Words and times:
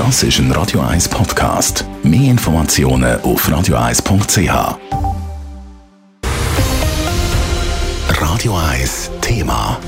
Das 0.00 0.22
ist 0.22 0.38
ein 0.38 0.50
Radio 0.52 0.80
1 0.80 1.10
Podcast. 1.10 1.84
Mehr 2.02 2.30
Informationen 2.30 3.20
auf 3.20 3.46
radio1.ch. 3.46 4.78
Radio 8.08 8.56
1 8.56 9.10
Thema. 9.20 9.78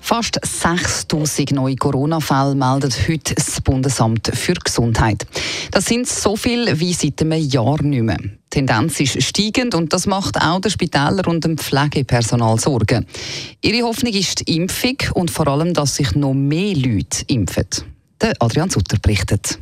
Fast 0.00 0.40
6000 0.42 1.52
neue 1.52 1.76
Corona-Fälle 1.76 2.54
meldet 2.54 3.06
heute 3.06 3.34
das 3.34 3.60
Bundesamt 3.60 4.30
für 4.32 4.54
Gesundheit. 4.54 5.26
Das 5.70 5.84
sind 5.84 6.08
so 6.08 6.34
viel 6.34 6.80
wie 6.80 6.94
seit 6.94 7.20
einem 7.20 7.38
Jahr 7.46 7.82
nicht 7.82 8.02
mehr. 8.02 8.16
Die 8.16 8.30
Tendenz 8.48 8.98
ist 8.98 9.22
steigend 9.22 9.74
und 9.74 9.92
das 9.92 10.06
macht 10.06 10.40
auch 10.40 10.62
den 10.62 10.70
Spitälern 10.70 11.26
und 11.26 11.44
dem 11.44 11.58
Pflegepersonal 11.58 12.58
Sorgen. 12.58 13.04
Ihre 13.60 13.86
Hoffnung 13.86 14.14
ist 14.14 14.48
die 14.48 14.56
Impfung 14.56 14.96
und 15.12 15.30
vor 15.30 15.48
allem, 15.48 15.74
dass 15.74 15.96
sich 15.96 16.14
noch 16.14 16.32
mehr 16.32 16.74
Leute 16.74 17.24
impfen. 17.26 17.66
Der 18.24 18.32
Adrian 18.40 18.70
Sutter 18.70 18.96
berichtet. 19.02 19.58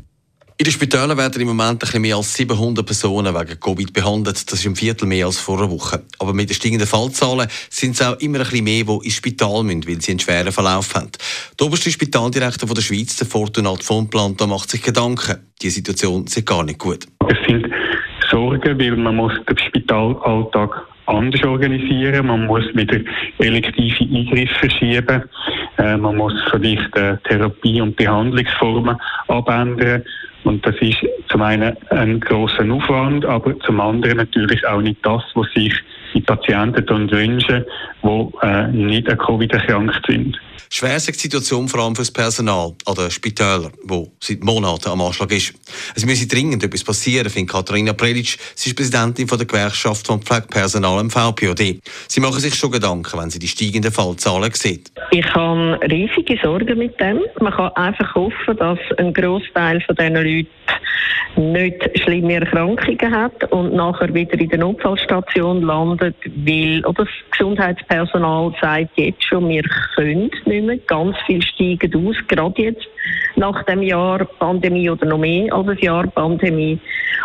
In 0.56 0.62
den 0.62 0.70
Spitälern 0.70 1.18
werden 1.18 1.42
im 1.42 1.48
Moment 1.48 1.70
ein 1.70 1.78
bisschen 1.78 2.00
mehr 2.00 2.14
als 2.14 2.32
700 2.36 2.86
Personen 2.86 3.34
wegen 3.34 3.58
Covid 3.58 3.92
behandelt. 3.92 4.36
Das 4.36 4.60
ist 4.60 4.66
ein 4.66 4.76
Viertel 4.76 5.06
mehr 5.06 5.26
als 5.26 5.40
vor 5.40 5.58
einer 5.58 5.68
Woche. 5.68 6.04
Aber 6.20 6.32
mit 6.32 6.48
den 6.48 6.54
steigenden 6.54 6.86
Fallzahlen 6.86 7.48
sind 7.68 7.96
es 7.96 8.02
auch 8.02 8.20
immer 8.20 8.38
ein 8.38 8.44
bisschen 8.44 8.62
mehr, 8.62 8.84
die 8.84 9.04
ins 9.04 9.16
Spital 9.16 9.64
müssen, 9.64 9.88
weil 9.88 10.00
sie 10.00 10.12
einen 10.12 10.20
schweren 10.20 10.52
Verlauf 10.52 10.94
haben. 10.94 11.10
Der 11.58 11.66
oberste 11.66 11.90
Spitaldirektor 11.90 12.72
der 12.72 12.82
Schweiz, 12.82 13.16
der 13.16 13.26
Fortunat 13.26 13.82
von 13.82 14.08
Planta, 14.08 14.46
macht 14.46 14.70
sich 14.70 14.80
Gedanken. 14.80 15.38
Die 15.60 15.70
Situation 15.70 16.28
sieht 16.28 16.46
gar 16.46 16.62
nicht 16.62 16.78
gut. 16.78 17.08
Es 17.26 17.38
sind 17.48 17.66
Sorgen, 18.30 18.78
weil 18.78 18.96
man 18.96 19.16
muss 19.16 19.32
den 19.48 19.58
Spitalalltag 19.58 20.70
anders 21.06 21.42
organisieren. 21.42 22.28
Man 22.28 22.46
muss 22.46 22.64
wieder 22.74 23.00
elektive 23.38 24.04
Eingriffe 24.04 24.54
verschieben. 24.54 25.24
Äh, 25.82 25.96
man 25.96 26.16
muss 26.16 26.34
vielleicht 26.50 26.96
äh, 26.96 27.16
Therapie- 27.24 27.80
und 27.80 27.96
Behandlungsformen 27.96 28.96
abändern. 29.26 30.04
Und 30.44 30.64
das 30.66 30.76
ist 30.80 30.98
zum 31.28 31.42
einen 31.42 31.76
ein 31.90 32.20
großer 32.20 32.70
Aufwand, 32.70 33.24
aber 33.24 33.58
zum 33.60 33.80
anderen 33.80 34.18
natürlich 34.18 34.66
auch 34.66 34.80
nicht 34.80 35.04
das, 35.04 35.22
was 35.34 35.46
sich 35.54 35.74
die 36.14 36.20
Patienten 36.20 37.10
wünschen, 37.10 37.64
die 38.02 38.28
äh, 38.42 38.68
nicht 38.68 39.08
an 39.08 39.18
Covid 39.18 39.52
erkrankt 39.52 40.04
sind. 40.06 40.38
Schwer 40.74 40.96
ist 40.96 41.06
die 41.06 41.12
Situation 41.12 41.68
vor 41.68 41.80
allem 41.80 41.94
für 41.94 42.00
das 42.00 42.10
Personal 42.10 42.72
an 42.86 42.94
den 42.94 43.10
Spitälern, 43.10 43.72
wo 43.84 44.10
seit 44.18 44.42
Monaten 44.42 44.88
am 44.88 45.02
Anschlag 45.02 45.30
ist. 45.30 45.52
Es 45.94 46.06
müsse 46.06 46.26
dringend 46.26 46.64
etwas 46.64 46.82
passieren, 46.82 47.28
findet 47.28 47.52
Katharina 47.52 47.92
Prelic. 47.92 48.38
Sie 48.54 48.70
ist 48.70 48.76
Präsidentin 48.76 49.28
von 49.28 49.36
der 49.36 49.46
Gewerkschaft 49.46 50.06
von 50.06 50.22
Pflegepersonal 50.22 50.98
im 51.02 51.10
VPOD. 51.10 51.78
Sie 52.08 52.20
machen 52.20 52.40
sich 52.40 52.54
schon 52.54 52.70
Gedanken, 52.70 53.20
wenn 53.20 53.28
sie 53.28 53.38
die 53.38 53.48
steigenden 53.48 53.92
Fallzahlen 53.92 54.50
sieht. 54.54 54.90
Ich 55.10 55.34
habe 55.34 55.78
riesige 55.90 56.38
Sorgen 56.42 56.78
mit 56.78 56.98
dem. 56.98 57.20
Man 57.38 57.52
kann 57.52 57.72
einfach 57.74 58.14
hoffen, 58.14 58.56
dass 58.56 58.78
ein 58.96 59.12
Großteil 59.12 59.82
von 59.82 59.94
diesen 59.94 60.14
Leuten 60.14 60.48
nicht 61.36 61.98
schlimme 62.02 62.34
Erkrankungen 62.34 63.14
hat 63.14 63.52
und 63.52 63.74
nachher 63.74 64.12
wieder 64.12 64.38
in 64.38 64.48
der 64.48 64.58
Notfallstation 64.58 65.62
landet, 65.62 66.01
weil 66.02 66.84
oder 66.84 67.04
das 67.04 67.14
Gesundheitspersonal 67.30 68.54
sagt 68.60 68.90
jetzt 68.96 69.24
schon, 69.24 69.48
wir 69.48 69.62
können 69.94 70.30
nicht 70.44 70.46
mehr. 70.46 70.76
Ganz 70.86 71.16
viel 71.26 71.42
steigen 71.42 72.06
aus, 72.06 72.16
gerade 72.28 72.62
jetzt 72.62 72.86
nach 73.36 73.62
dem 73.64 73.82
Jahr 73.82 74.24
Pandemie 74.24 74.90
oder 74.90 75.06
noch 75.06 75.18
mehr 75.18 75.52
als 75.52 75.68
ein 75.68 75.78
Jahr 75.78 76.06
Pandemie. 76.08 76.78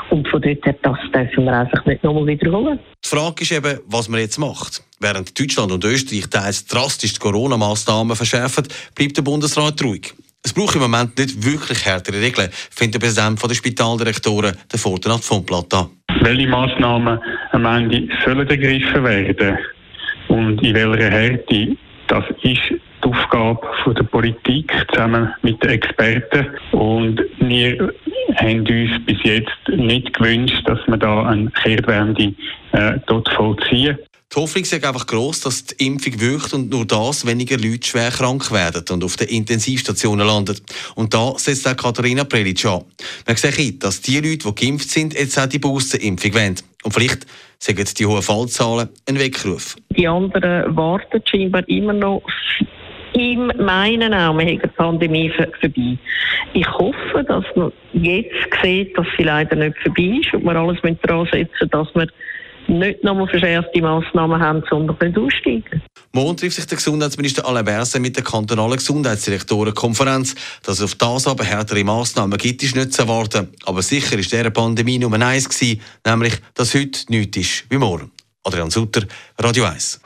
Und 0.10 0.28
von 0.28 0.42
dort 0.42 0.66
her, 0.66 0.76
das 0.82 0.98
dürfen 1.14 1.46
wir 1.46 1.54
einfach 1.54 1.86
nicht 1.86 2.04
nochmal 2.04 2.28
wiederholen. 2.28 2.80
Die 3.04 3.10
Frage 3.10 3.42
ist 3.42 3.52
eben, 3.52 3.80
was 3.88 4.08
man 4.10 4.20
jetzt 4.20 4.38
macht. 4.38 4.84
Während 5.00 5.40
Deutschland 5.40 5.72
und 5.72 5.84
Österreich 5.84 6.30
teils 6.30 6.66
drastisch 6.66 7.14
die 7.14 7.20
Corona-Massnahmen 7.20 8.16
verschärfen, 8.16 8.68
bleibt 8.96 9.18
der 9.18 9.22
Bundesrat 9.22 9.84
ruhig. 9.84 10.14
Es 10.44 10.54
braucht 10.54 10.76
im 10.76 10.82
Moment 10.82 11.18
nicht 11.18 11.44
wirklich 11.46 11.86
härtere 11.86 12.22
Regeln, 12.22 12.50
findet 12.52 13.02
der 13.02 13.08
Präsident 13.08 13.42
der 13.44 13.54
Spitaldirektoren, 13.54 14.56
der 14.72 14.80
Fortunat 14.80 15.24
von 15.24 15.46
Plata. 15.46 15.90
Welche 16.22 16.48
Massnahmen 16.48 17.20
am 17.58 17.66
Ende 17.66 18.08
sollen 18.24 18.48
ergriffen 18.48 19.04
werden 19.04 19.58
und 20.28 20.62
in 20.64 20.76
welcher 20.76 21.10
Härte, 21.10 21.76
das 22.08 22.24
ist 22.44 22.62
die 22.70 23.08
Aufgabe 23.10 23.68
der 23.94 24.04
Politik 24.04 24.72
zusammen 24.92 25.34
mit 25.42 25.62
den 25.64 25.72
Experten. 25.72 26.48
Und 26.72 27.22
wir 27.40 27.94
haben 28.36 28.60
uns 28.60 29.06
bis 29.06 29.18
jetzt 29.24 29.70
nicht 29.70 30.14
gewünscht, 30.14 30.62
dass 30.66 30.80
wir 30.88 30.98
da 30.98 31.24
eine 31.26 31.50
Kehrtwende 31.52 32.34
äh, 32.74 33.00
dort 33.08 33.30
vollziehen. 33.30 33.98
Die 34.34 34.42
Hoffnung 34.42 34.64
ist 34.64 34.74
einfach 34.74 35.08
gross, 35.08 35.40
dass 35.42 35.66
die 35.66 35.86
Impfung 35.86 36.20
wirkt 36.20 36.54
und 36.54 36.70
nur 36.70 36.86
das 36.86 37.26
weniger 37.26 37.58
Leute 37.58 37.88
schwer 37.88 38.12
krank 38.12 38.52
werden 38.52 38.84
und 38.92 39.04
auf 39.04 39.16
den 39.16 39.30
Intensivstationen 39.30 40.28
landen. 40.28 40.60
Und 40.96 41.14
da 41.14 41.34
setzt 41.38 41.66
auch 41.68 41.78
Katharina 41.78 42.26
Prelic 42.26 42.66
an. 42.66 42.84
Man 43.26 43.38
sieht, 43.38 43.84
dass 43.84 44.02
die 44.02 44.20
Leute, 44.20 44.52
die 44.52 44.66
geimpft 44.66 44.90
sind, 44.90 45.14
jetzt 45.14 45.40
auch 45.40 45.46
die 45.46 45.60
Boosterimpfung 45.60 46.34
wollen. 46.34 46.56
Und 46.84 46.94
vielleicht 46.94 47.26
sagen 47.58 47.86
die 47.98 48.06
hohen 48.06 48.22
Fallzahlen 48.22 48.90
ein 49.08 49.18
Weckruf. 49.18 49.76
Die 49.96 50.08
anderen 50.08 50.76
warten 50.76 51.22
scheinbar 51.26 51.68
immer 51.70 51.94
noch 51.94 52.22
in 53.14 53.48
meinen 53.58 54.14
Augen 54.14 54.48
haben 54.48 54.60
die 54.60 54.68
Pandemie 54.76 55.32
vorbei. 55.32 55.98
Ich 56.54 56.68
hoffe, 56.70 57.24
dass 57.28 57.46
man 57.56 57.72
jetzt 57.94 58.36
sieht, 58.62 58.98
dass 58.98 59.08
sie 59.18 59.24
leider 59.24 59.56
nicht 59.56 59.78
vorbei 59.80 60.20
ist 60.22 60.34
und 60.34 60.44
wir 60.44 60.56
alles 60.56 60.78
daran 61.02 61.28
setzen 61.32 61.70
dass 61.72 61.88
wir 61.96 62.08
nicht 62.68 63.04
nochmal 63.04 63.28
verschärfte 63.28 63.82
Massnahmen 63.82 64.40
haben, 64.40 64.64
sondern 64.70 64.98
nicht 65.02 65.18
aussteigen. 65.18 65.82
Morgen 66.14 66.38
trifft 66.38 66.56
sich 66.56 66.66
der 66.66 66.78
Gesundheitsminister 66.78 67.46
Alain 67.46 67.66
Berset 67.66 68.02
mit 68.02 68.16
der 68.16 68.24
kantonalen 68.24 68.78
Gesundheitsdirektorenkonferenz. 68.78 70.36
Dass 70.64 70.80
es 70.80 70.84
auf 70.84 70.96
das 70.96 71.28
aber 71.28 71.44
härtere 71.44 71.84
Massnahmen 71.84 72.38
gibt, 72.38 72.64
ist 72.64 72.76
nicht 72.76 72.94
zu 72.94 73.04
erwarten. 73.04 73.50
Aber 73.66 73.82
sicher 73.82 74.18
ist 74.18 74.32
dieser 74.32 74.50
Pandemie 74.50 75.00
Nummer 75.00 75.26
eins 75.26 75.50
gewesen, 75.50 75.82
nämlich, 76.06 76.34
dass 76.54 76.74
heute 76.74 77.00
nichts 77.10 77.38
ist 77.38 77.66
wie 77.70 77.78
morgen. 77.78 78.12
Adrian 78.44 78.70
Sutter, 78.70 79.04
Radio 79.38 79.66
1. 79.66 80.00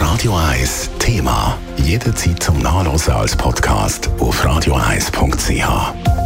Radio 0.00 0.36
1 0.36 0.90
Thema. 0.98 1.58
Jederzeit 1.76 2.42
zum 2.42 2.58
Nachlesen 2.58 3.12
als 3.12 3.36
Podcast 3.36 4.10
auf 4.18 4.44
radio1.ch. 4.44 6.25